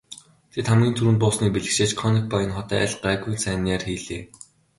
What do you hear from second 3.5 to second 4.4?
найр хийлээ.